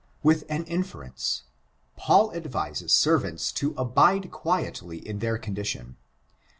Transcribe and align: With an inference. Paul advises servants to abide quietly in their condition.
With 0.23 0.45
an 0.49 0.63
inference. 0.63 1.43
Paul 1.95 2.33
advises 2.33 2.91
servants 2.91 3.51
to 3.51 3.75
abide 3.77 4.31
quietly 4.31 4.97
in 4.97 5.19
their 5.19 5.37
condition. 5.37 5.95